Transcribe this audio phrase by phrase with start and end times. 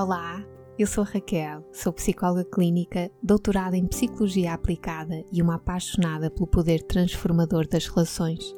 [0.00, 0.46] Olá,
[0.78, 6.84] eu sou Raquel, sou psicóloga clínica, doutorada em psicologia aplicada e uma apaixonada pelo poder
[6.84, 8.54] transformador das relações.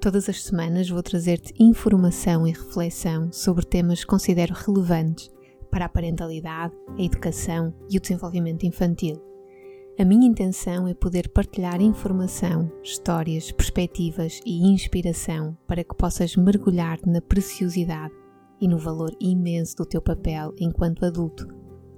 [0.00, 5.30] Todas as semanas vou trazer-te informação e reflexão sobre temas que considero relevantes
[5.70, 9.22] para a parentalidade, a educação e o desenvolvimento infantil.
[9.96, 16.98] A minha intenção é poder partilhar informação, histórias, perspectivas e inspiração para que possas mergulhar
[17.06, 18.21] na preciosidade
[18.62, 21.48] e no valor imenso do teu papel enquanto adulto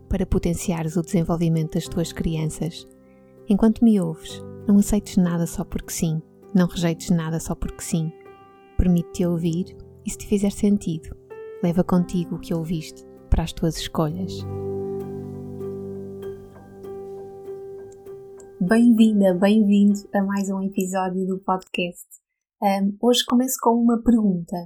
[0.09, 2.87] para potenciares o desenvolvimento das tuas crianças.
[3.46, 6.23] Enquanto me ouves, não aceites nada só porque sim,
[6.54, 8.10] não rejeites nada só porque sim.
[8.78, 11.14] Permite-te ouvir e, se te fizer sentido,
[11.62, 14.32] leva contigo o que ouviste para as tuas escolhas.
[18.59, 22.06] Bem-vinda, bem-vindo a mais um episódio do podcast.
[22.62, 24.56] Um, hoje começo com uma pergunta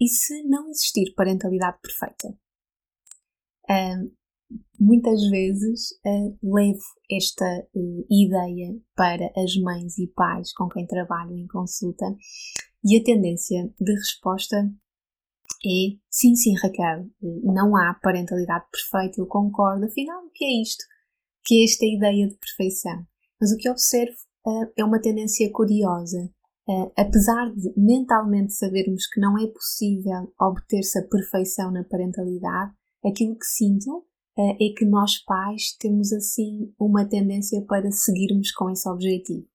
[0.00, 2.28] e se não existir parentalidade perfeita?
[3.68, 4.10] Uh,
[4.80, 11.36] muitas vezes uh, levo esta uh, ideia para as mães e pais com quem trabalho
[11.36, 12.06] em consulta
[12.82, 14.56] e a tendência de resposta
[15.64, 20.82] é sim, sim, Raquel, não há parentalidade perfeita, eu concordo, afinal, o que é isto?
[21.44, 23.06] Que é esta ideia de perfeição?
[23.38, 24.16] Mas o que observo
[24.76, 26.32] é uma tendência curiosa
[26.70, 32.72] Uh, apesar de mentalmente sabermos que não é possível obter-se a perfeição na parentalidade,
[33.04, 33.90] aquilo que sinto
[34.38, 39.48] uh, é que nós pais temos assim uma tendência para seguirmos com esse objetivo.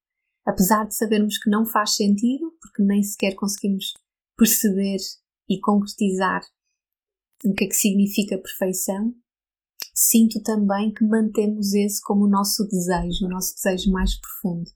[0.46, 3.94] Apesar de sabermos que não faz sentido, porque nem sequer conseguimos
[4.38, 4.98] perceber
[5.48, 6.42] e concretizar
[7.46, 9.16] o que é que significa perfeição,
[9.94, 14.70] sinto também que mantemos esse como o nosso desejo, o nosso desejo mais profundo.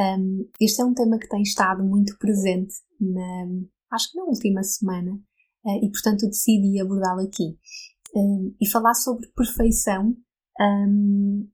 [0.00, 3.46] Um, este é um tema que tem estado muito presente, na,
[3.92, 7.56] acho que na última semana, uh, e portanto decidi abordá-lo aqui.
[8.14, 10.16] Um, e falar sobre perfeição
[10.60, 11.48] um,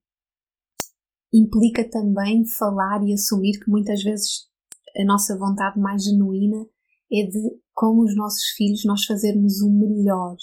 [1.33, 4.49] implica também falar e assumir que muitas vezes
[4.97, 6.67] a nossa vontade mais genuína
[7.13, 10.37] é de, com os nossos filhos, nós fazermos o melhor,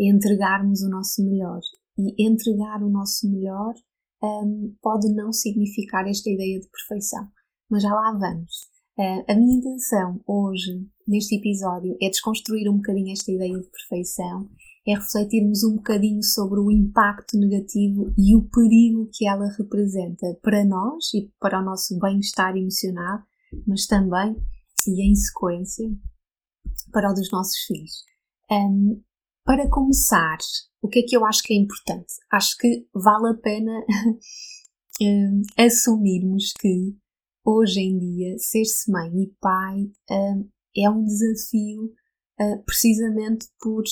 [0.00, 1.60] é entregarmos o nosso melhor.
[1.98, 3.74] E entregar o nosso melhor
[4.22, 7.28] um, pode não significar esta ideia de perfeição
[7.72, 8.70] mas já lá vamos.
[9.26, 14.50] A minha intenção hoje, neste episódio, é desconstruir um bocadinho esta ideia de perfeição,
[14.86, 20.66] é refletirmos um bocadinho sobre o impacto negativo e o perigo que ela representa para
[20.66, 23.20] nós e para o nosso bem-estar emocional,
[23.66, 24.36] mas também,
[24.86, 25.90] e em sequência,
[26.92, 28.04] para o dos nossos filhos.
[28.50, 29.02] Um,
[29.46, 30.36] para começar,
[30.82, 32.12] o que é que eu acho que é importante?
[32.30, 33.72] Acho que vale a pena
[35.00, 37.00] um, assumirmos que
[37.44, 41.84] hoje em dia, ser-se mãe e pai uh, é um desafio
[42.40, 43.82] uh, precisamente por,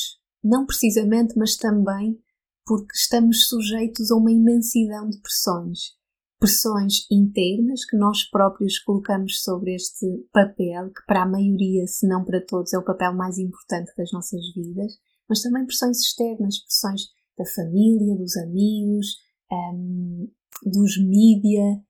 [0.42, 2.18] não precisamente, mas também
[2.66, 5.98] porque estamos sujeitos a uma imensidão de pressões.
[6.38, 12.24] Pressões internas que nós próprios colocamos sobre este papel, que para a maioria, se não
[12.24, 14.94] para todos, é o papel mais importante das nossas vidas,
[15.28, 17.02] mas também pressões externas, pressões
[17.36, 19.16] da família, dos amigos,
[19.52, 20.30] um,
[20.64, 21.82] dos mídia, eh,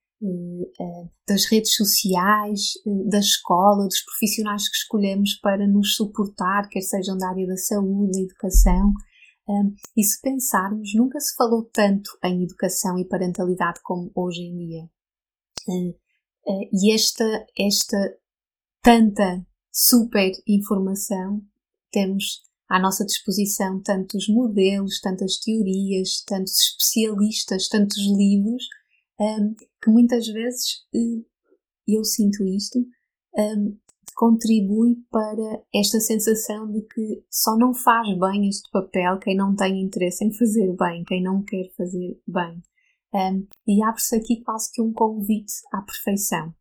[1.26, 7.16] das redes sociais, eh, da escola, dos profissionais que escolhemos para nos suportar, quer sejam
[7.16, 8.92] da área da saúde, da educação.
[9.97, 14.88] E se pensarmos, nunca se falou tanto em educação e parentalidade como hoje em dia.
[16.72, 17.25] E esta,
[17.58, 18.16] esta
[18.81, 21.42] tanta super informação,
[21.91, 28.64] temos à nossa disposição tantos modelos, tantas teorias, tantos especialistas, tantos livros,
[29.20, 31.25] um, que muitas vezes, e
[31.86, 32.78] eu sinto isto,
[33.36, 33.76] um,
[34.14, 39.81] contribui para esta sensação de que só não faz bem este papel quem não tem
[39.82, 42.62] interesse em fazer bem, quem não quer fazer bem.
[43.12, 46.54] Um, e abre-se aqui quase que um convite à perfeição.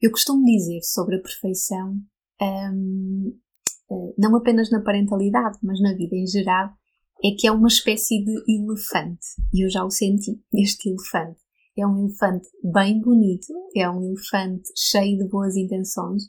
[0.00, 1.96] Eu costumo dizer sobre a perfeição,
[2.40, 3.38] um,
[3.90, 6.70] eh, não apenas na parentalidade, mas na vida em geral,
[7.24, 9.26] é que é uma espécie de elefante.
[9.52, 11.40] E eu já o senti, este elefante.
[11.76, 16.24] É um elefante bem bonito, é um elefante cheio de boas intenções,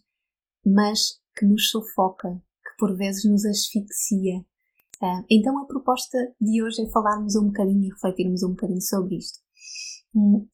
[0.66, 2.30] mas que nos sufoca,
[2.64, 4.46] que por vezes nos asfixia.
[5.02, 9.18] Ah, então a proposta de hoje é falarmos um bocadinho e refletirmos um bocadinho sobre
[9.18, 9.40] isto.
[10.14, 10.48] Hum,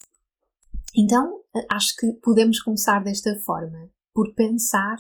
[0.96, 1.42] então
[1.72, 4.96] acho que podemos começar desta forma, por pensar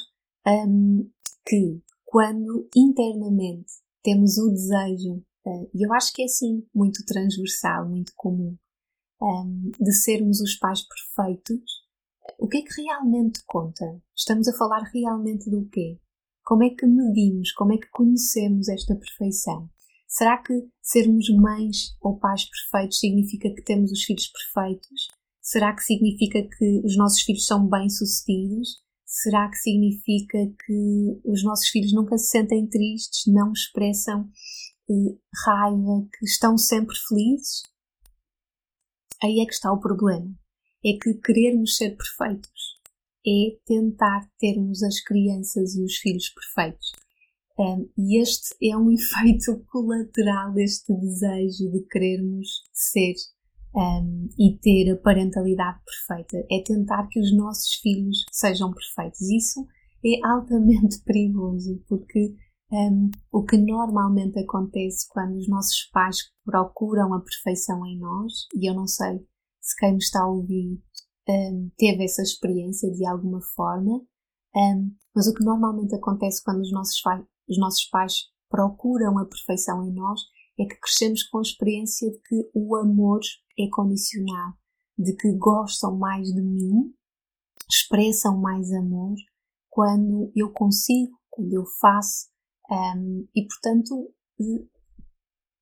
[0.45, 1.09] um,
[1.45, 5.15] que quando internamente temos o desejo,
[5.47, 8.55] uh, e eu acho que é assim, muito transversal, muito comum,
[9.19, 11.83] um, de sermos os pais perfeitos,
[12.39, 13.99] o que é que realmente conta?
[14.15, 15.99] Estamos a falar realmente do quê?
[16.43, 19.67] Como é que medimos, como é que conhecemos esta perfeição?
[20.07, 20.53] Será que
[20.83, 25.07] sermos mães ou pais perfeitos significa que temos os filhos perfeitos?
[25.41, 28.84] Será que significa que os nossos filhos são bem-sucedidos?
[29.05, 34.29] Será que significa que os nossos filhos nunca se sentem tristes, não expressam
[34.89, 37.63] eh, raiva, que estão sempre felizes?
[39.23, 40.33] Aí é que está o problema.
[40.83, 42.75] É que querermos ser perfeitos
[43.27, 46.91] é tentar termos as crianças e os filhos perfeitos.
[47.57, 53.15] Um, e este é um efeito colateral deste desejo de querermos ser
[53.75, 56.45] um, e ter a parentalidade perfeita.
[56.49, 59.21] É tentar que os nossos filhos sejam perfeitos.
[59.21, 59.65] Isso
[60.03, 62.35] é altamente perigoso, porque
[62.71, 68.69] um, o que normalmente acontece quando os nossos pais procuram a perfeição em nós, e
[68.69, 69.19] eu não sei
[69.61, 70.79] se quem me está a ouvir
[71.27, 74.01] um, teve essa experiência de alguma forma,
[75.13, 77.01] mas o que normalmente acontece quando os nossos,
[77.49, 78.13] os nossos pais
[78.49, 80.21] procuram a perfeição em nós
[80.57, 83.19] é que crescemos com a experiência de que o amor
[83.57, 84.53] é condicional,
[84.97, 86.93] de que gostam mais de mim,
[87.69, 89.15] expressam mais amor
[89.69, 92.29] quando eu consigo, quando eu faço,
[92.69, 94.13] um, e portanto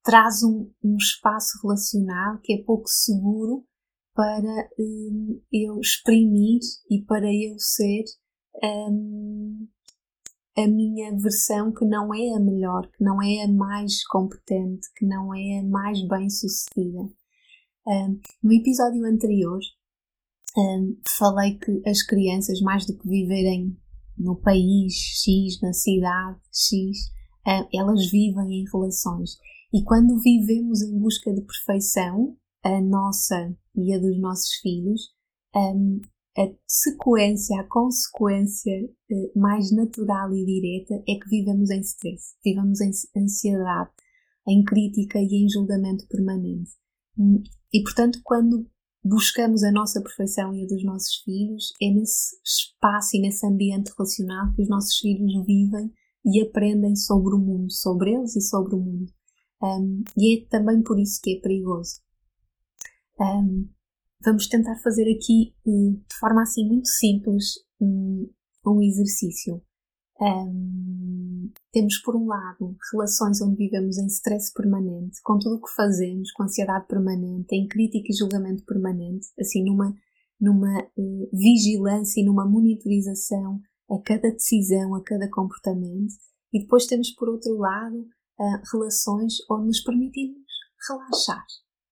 [0.04, 3.66] traz um, um, espaço relacional que é pouco seguro
[4.14, 6.60] para um, eu exprimir
[6.90, 8.04] e para eu ser
[8.64, 9.68] um,
[10.56, 15.06] a minha versão que não é a melhor, que não é a mais competente, que
[15.06, 17.10] não é a mais bem sucedida.
[17.86, 19.60] Um, no episódio anterior,
[20.58, 23.78] um, falei que as crianças, mais do que viverem
[24.18, 26.98] no país X, na cidade X,
[27.46, 29.38] um, elas vivem em relações.
[29.74, 35.12] E quando vivemos em busca de perfeição, a nossa e a dos nossos filhos,
[36.36, 42.82] a sequência, a consequência eh, mais natural e direta é que vivemos em stress, vivemos
[42.82, 43.92] em ansiedade,
[44.48, 46.72] em crítica e em julgamento permanente.
[47.74, 48.70] E portanto, quando
[49.04, 53.92] buscamos a nossa perfeição e a dos nossos filhos, é nesse espaço e nesse ambiente
[53.98, 55.92] relacional que os nossos filhos vivem
[56.26, 59.12] e aprendem sobre o mundo, sobre eles e sobre o mundo.
[59.62, 62.02] Um, e é também por isso que é perigoso.
[63.20, 63.70] Um,
[64.24, 68.30] vamos tentar fazer aqui hum, de forma assim muito simples hum,
[68.66, 69.62] um exercício.
[70.22, 75.74] Um, temos, por um lado, relações onde vivemos em stress permanente, com tudo o que
[75.74, 79.94] fazemos, com ansiedade permanente, em crítica e julgamento permanente, assim, numa,
[80.40, 86.14] numa uh, vigilância e numa monitorização a cada decisão, a cada comportamento.
[86.54, 90.44] E depois temos, por outro lado, uh, relações onde nos permitimos
[90.88, 91.46] relaxar,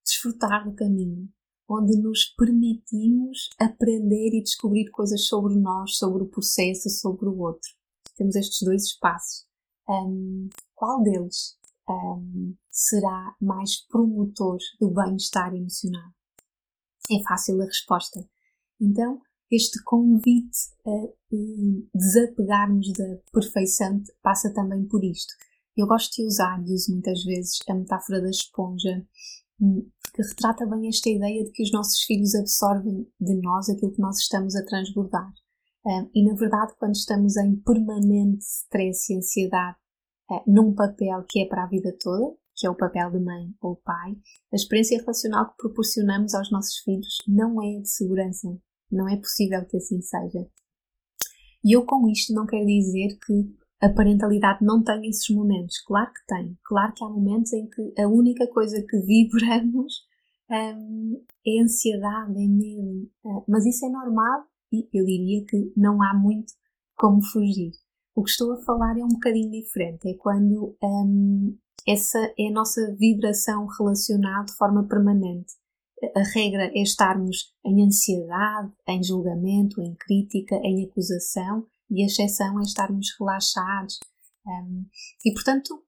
[0.06, 1.28] desfrutar do caminho,
[1.68, 7.81] onde nos permitimos aprender e descobrir coisas sobre nós, sobre o processo, sobre o outro.
[8.22, 9.48] Temos estes dois espaços.
[9.90, 11.58] Um, qual deles
[11.90, 16.12] um, será mais promotor do bem-estar emocional?
[17.12, 18.24] É fácil a resposta.
[18.80, 19.20] Então,
[19.50, 21.08] este convite a
[21.96, 25.34] desapegarmos da perfeição passa também por isto.
[25.76, 29.04] Eu gosto de usar e uso muitas vezes a metáfora da esponja
[29.58, 34.02] que retrata bem esta ideia de que os nossos filhos absorvem de nós aquilo que
[34.02, 35.34] nós estamos a transbordar.
[36.14, 39.78] E na verdade, quando estamos em permanente stress e ansiedade
[40.48, 43.76] num papel que é para a vida toda, que é o papel de mãe ou
[43.78, 44.16] pai,
[44.52, 48.48] a experiência relacional que proporcionamos aos nossos filhos não é de segurança.
[48.92, 50.48] Não é possível que assim seja.
[51.64, 55.80] E eu com isto não quero dizer que a parentalidade não tem esses momentos.
[55.80, 56.58] Claro que tem.
[56.64, 60.06] Claro que há momentos em que a única coisa que vibramos
[60.50, 63.10] um, é ansiedade, é medo.
[63.48, 66.54] Mas isso é normal e eu diria que não há muito
[66.96, 67.72] como fugir.
[68.16, 70.08] O que estou a falar é um bocadinho diferente.
[70.10, 75.54] É quando um, essa é a nossa vibração relacional de forma permanente.
[76.16, 82.60] A regra é estarmos em ansiedade, em julgamento, em crítica, em acusação e a exceção
[82.60, 84.00] é estarmos relaxados.
[84.46, 84.86] Um,
[85.26, 85.84] e, portanto,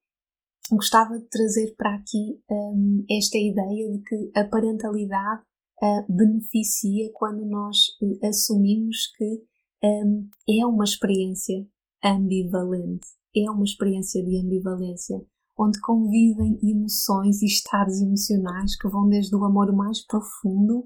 [0.71, 5.43] gostava de trazer para aqui um, esta ideia de que a parentalidade
[5.83, 9.43] uh, beneficia quando nós uh, assumimos que
[9.83, 11.67] um, é uma experiência
[12.03, 15.21] ambivalente, é uma experiência de ambivalência,
[15.57, 20.85] onde convivem emoções e estados emocionais que vão desde o amor mais profundo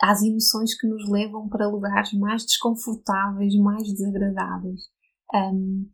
[0.00, 4.82] às emoções que nos levam para lugares mais desconfortáveis, mais desagradáveis.
[5.34, 5.90] Um,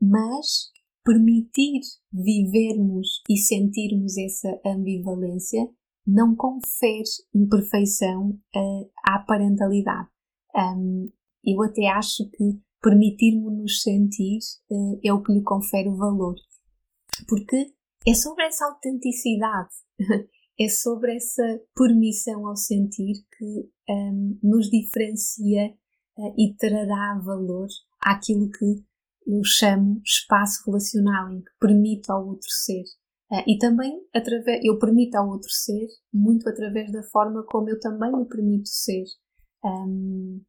[0.00, 0.70] mas
[1.04, 1.80] permitir
[2.12, 5.68] vivermos e sentirmos essa ambivalência
[6.06, 7.04] não confere
[7.34, 10.08] imperfeição uh, à parentalidade.
[10.54, 11.10] Um,
[11.44, 14.38] eu até acho que permitirmos-nos sentir
[14.70, 16.34] uh, é o que lhe confere o valor.
[17.28, 17.72] Porque
[18.06, 19.70] é sobre essa autenticidade,
[20.58, 25.74] é sobre essa permissão ao sentir que um, nos diferencia
[26.16, 27.68] uh, e trará valor
[28.00, 28.84] àquilo que
[29.26, 32.84] eu chamo espaço relacional, em que permito ao outro ser.
[33.30, 37.78] Uh, e também através, eu permito ao outro ser muito através da forma como eu
[37.78, 39.04] também me permito ser.
[39.64, 40.42] Um,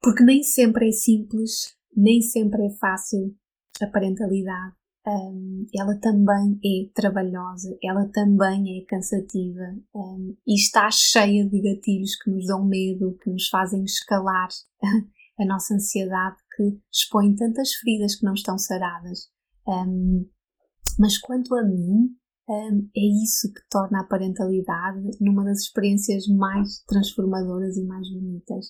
[0.00, 3.36] porque nem sempre é simples, nem sempre é fácil
[3.80, 4.76] a parentalidade
[5.06, 12.14] um, ela também é trabalhosa, ela também é cansativa um, e está cheia de gatilhos
[12.16, 14.48] que nos dão medo, que nos fazem escalar
[15.40, 19.28] a nossa ansiedade, que expõe tantas feridas que não estão saradas.
[19.66, 20.28] Um,
[20.98, 22.14] mas quanto a mim,
[22.50, 28.66] é isso que torna a parentalidade numa das experiências mais transformadoras e mais bonitas.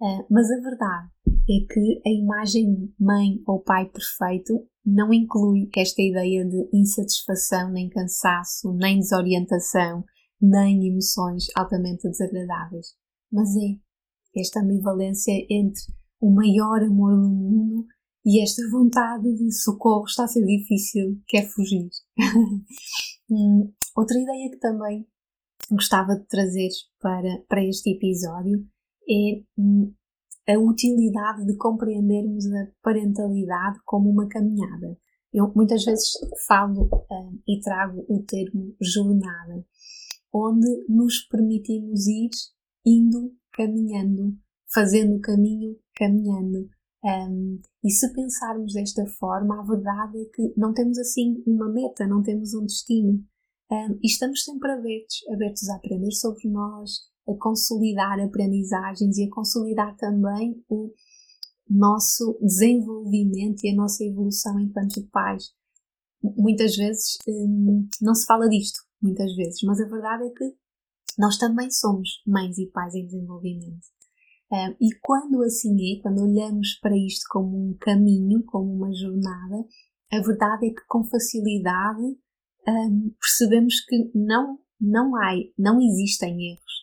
[0.00, 1.08] Uh, mas a verdade
[1.48, 7.70] é que a imagem de mãe ou pai perfeito não inclui esta ideia de insatisfação,
[7.70, 10.04] nem cansaço, nem desorientação,
[10.40, 12.96] nem emoções altamente desagradáveis.
[13.30, 15.82] Mas é esta ambivalência entre
[16.20, 17.86] o maior amor do mundo
[18.24, 21.88] e esta vontade de socorro está a ser difícil, quer fugir.
[23.30, 25.06] hum, outra ideia que também
[25.70, 26.68] gostava de trazer
[27.00, 28.64] para, para este episódio
[29.08, 29.92] é hum,
[30.48, 34.96] a utilidade de compreendermos a parentalidade como uma caminhada.
[35.32, 36.12] Eu muitas vezes
[36.46, 39.64] falo uh, e trago o termo jornada,
[40.32, 42.30] onde nos permitimos ir
[42.84, 44.36] indo, caminhando,
[44.72, 46.68] fazendo o caminho, caminhando.
[47.04, 52.06] Um, e se pensarmos desta forma, a verdade é que não temos assim uma meta,
[52.06, 53.24] não temos um destino.
[53.70, 56.90] Um, e estamos sempre abertos, abertos a aprender sobre nós,
[57.28, 60.92] a consolidar aprendizagens e a consolidar também o
[61.68, 65.52] nosso desenvolvimento e a nossa evolução enquanto pais.
[66.22, 70.54] Muitas vezes hum, não se fala disto, muitas vezes, mas a verdade é que
[71.18, 73.86] nós também somos mães e pais em desenvolvimento.
[74.80, 79.64] E quando assim é, quando olhamos para isto como um caminho, como uma jornada,
[80.12, 82.02] a verdade é que com facilidade
[82.68, 86.82] um, percebemos que não, não há, não existem erros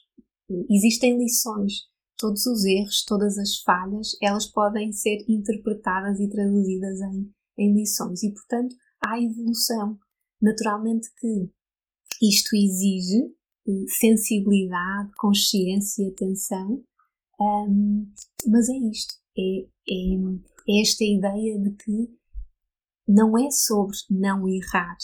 [0.69, 1.87] existem lições.
[2.17, 8.23] Todos os erros, todas as falhas, elas podem ser interpretadas e traduzidas em, em lições.
[8.23, 9.97] E, portanto, há evolução.
[10.41, 11.49] Naturalmente que
[12.21, 13.23] isto exige
[13.67, 16.83] eh, sensibilidade, consciência, atenção,
[17.39, 18.11] um,
[18.47, 19.13] mas é isto.
[19.37, 20.15] É, é,
[20.69, 22.13] é esta ideia de que
[23.07, 24.97] não é sobre não errar,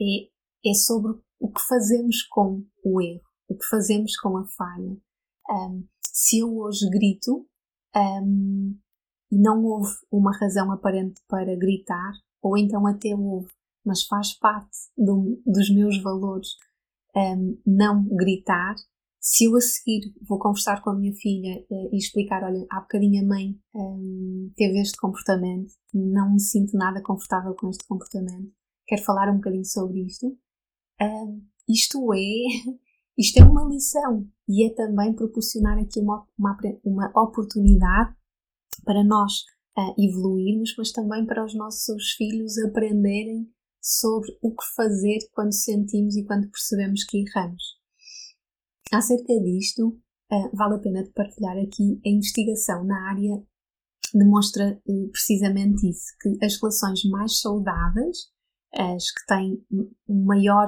[0.00, 0.28] é,
[0.68, 4.96] é sobre o que fazemos com o erro o que fazemos com a falha.
[5.48, 7.46] Um, se eu hoje grito
[7.94, 8.76] um,
[9.30, 12.12] e não houve uma razão aparente para gritar,
[12.42, 13.52] ou então até houve,
[13.84, 16.48] mas faz parte do, dos meus valores
[17.14, 18.74] um, não gritar,
[19.28, 22.80] se eu a seguir vou conversar com a minha filha uh, e explicar, olha, há
[22.80, 28.52] bocadinho a mãe um, teve este comportamento, não me sinto nada confortável com este comportamento,
[28.86, 30.28] quero falar um bocadinho sobre isto.
[31.02, 32.18] Um, isto é
[33.18, 38.14] isto é uma lição e é também proporcionar aqui uma, uma, uma oportunidade
[38.84, 39.32] para nós
[39.76, 43.50] uh, evoluirmos, mas também para os nossos filhos aprenderem
[43.82, 47.76] sobre o que fazer quando sentimos e quando percebemos que erramos.
[48.92, 53.42] Acerca disto, uh, vale a pena partilhar aqui a investigação na área
[54.14, 58.16] demonstra uh, precisamente isso, que as relações mais saudáveis,
[58.72, 59.64] as que têm
[60.08, 60.66] um maior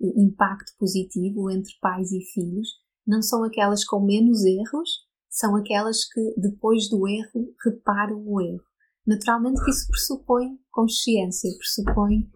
[0.00, 2.68] impacto positivo entre pais e filhos
[3.06, 4.90] não são aquelas com menos erros,
[5.30, 8.64] são aquelas que depois do erro reparam o erro.
[9.06, 12.28] Naturalmente que isso pressupõe consciência, pressupõe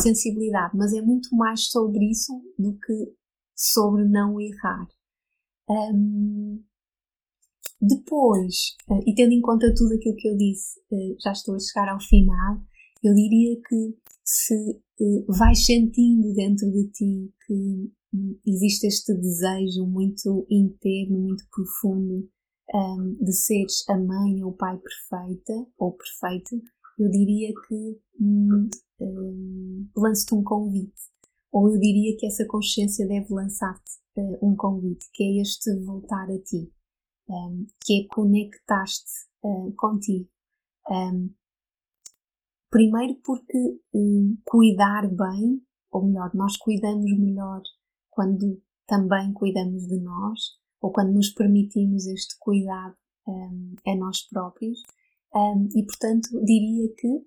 [0.00, 3.12] sensibilidade, mas é muito mais sobre isso do que
[3.54, 4.88] sobre não errar.
[5.68, 6.62] Um,
[7.80, 11.58] depois, uh, e tendo em conta tudo aquilo que eu disse, uh, já estou a
[11.58, 12.60] chegar ao final,
[13.02, 14.54] eu diria que se
[15.00, 17.92] uh, vais sentindo dentro de ti que
[18.46, 22.28] existe este desejo muito interno, muito profundo
[22.72, 26.62] um, de seres a mãe ou o pai perfeita ou perfeito,
[26.98, 28.68] eu diria que um,
[29.00, 31.13] um, lance-te um convite.
[31.54, 36.24] Ou eu diria que essa consciência deve lançar-te uh, um convite, que é este voltar
[36.24, 36.70] a ti,
[37.28, 40.28] um, que é conectar-te uh, contigo.
[40.90, 41.30] Um,
[42.74, 43.56] Primeiro porque
[43.94, 47.62] hum, cuidar bem, ou melhor, nós cuidamos melhor
[48.10, 50.40] quando também cuidamos de nós,
[50.80, 52.96] ou quando nos permitimos este cuidado
[53.28, 54.82] um, a nós próprios.
[55.32, 57.24] Um, e portanto, diria que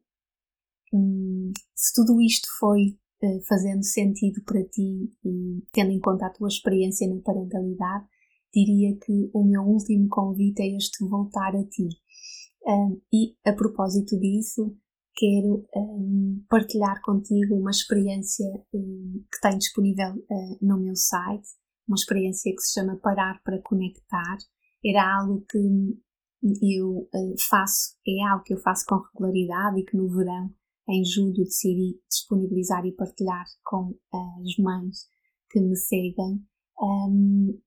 [1.74, 3.00] se tudo isto foi
[3.48, 8.06] fazendo sentido para ti e tendo em conta a tua experiência na parentalidade,
[8.54, 11.88] diria que o meu último convite é este voltar a ti.
[12.66, 14.76] Um, e a propósito disso,
[15.16, 21.48] quero um, partilhar contigo uma experiência um, que tenho disponível uh, no meu site,
[21.88, 24.38] uma experiência que se chama Parar para Conectar.
[24.86, 25.58] Era algo que
[26.62, 30.54] eu uh, faço, é algo que eu faço com regularidade e que no verão,
[30.90, 35.08] em julho, decidi disponibilizar e partilhar com uh, as mães
[35.50, 36.42] que me seguem.
[36.82, 37.60] Um,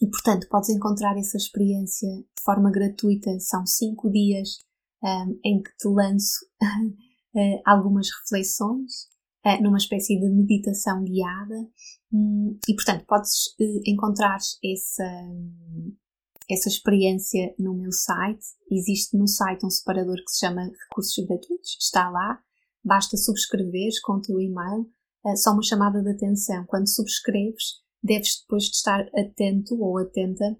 [0.00, 3.38] e portanto, podes encontrar essa experiência de forma gratuita.
[3.40, 4.58] São cinco dias
[5.02, 9.08] um, em que te lanço uh, algumas reflexões
[9.46, 11.68] uh, numa espécie de meditação guiada.
[12.12, 13.54] Um, e portanto, podes
[13.86, 15.24] encontrar essa,
[16.50, 18.44] essa experiência no meu site.
[18.70, 21.76] Existe no site um separador que se chama Recursos Gratuitos.
[21.80, 22.42] Está lá.
[22.86, 24.88] Basta subscreveres com o teu e-mail.
[25.34, 26.64] só uma chamada de atenção.
[26.66, 30.56] Quando subscreves, deves depois de estar atento ou atenta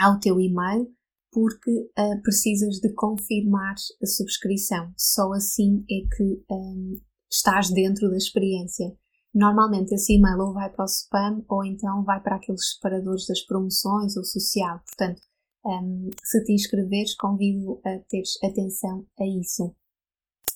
[0.00, 0.92] ao teu e-mail,
[1.30, 4.92] porque uh, precisas de confirmar a subscrição.
[4.98, 7.00] Só assim é que um,
[7.30, 8.92] estás dentro da experiência.
[9.32, 13.40] Normalmente esse e-mail ou vai para o spam ou então vai para aqueles separadores das
[13.42, 14.80] promoções ou social.
[14.84, 15.22] Portanto,
[15.64, 19.72] um, se te inscreveres, convido a teres atenção a isso.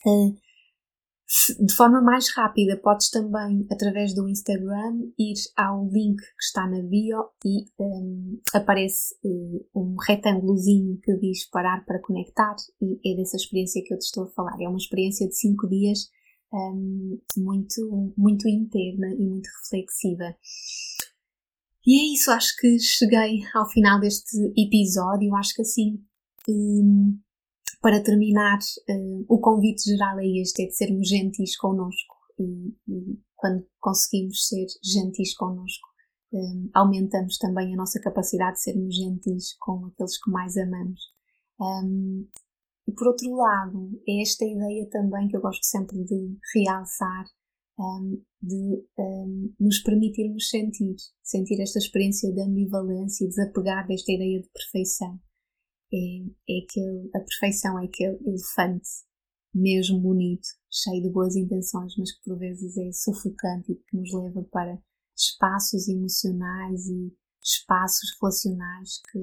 [0.04, 0.36] Uh,
[1.58, 6.80] de forma mais rápida, podes também, através do Instagram, ir ao link que está na
[6.82, 13.36] bio e um, aparece um, um retângulozinho que diz parar para conectar e é dessa
[13.36, 14.56] experiência que eu te estou a falar.
[14.60, 16.10] É uma experiência de 5 dias
[16.52, 20.36] um, muito, muito interna e muito reflexiva.
[21.84, 25.34] E é isso, acho que cheguei ao final deste episódio.
[25.34, 26.00] Acho que assim
[26.48, 27.18] hum,
[27.80, 33.18] para terminar, uh, o convite geral é este, é de sermos gentis connosco e, e
[33.34, 35.86] quando conseguimos ser gentis connosco,
[36.32, 41.00] um, aumentamos também a nossa capacidade de sermos gentis com aqueles que mais amamos.
[41.60, 42.28] Um,
[42.88, 47.24] e por outro lado, é esta ideia também que eu gosto sempre de realçar,
[47.78, 54.40] um, de um, nos permitirmos sentir, sentir esta experiência de ambivalência e desapegar desta ideia
[54.40, 55.20] de perfeição
[55.92, 58.88] é, é aquele, a perfeição é aquele elefante
[59.54, 64.12] mesmo bonito, cheio de boas intenções, mas que por vezes é sufocante e que nos
[64.12, 64.78] leva para
[65.16, 69.18] espaços emocionais e espaços relacionais que